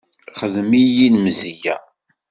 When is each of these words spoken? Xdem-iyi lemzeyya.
Xdem-iyi 0.39 1.07
lemzeyya. 1.09 1.75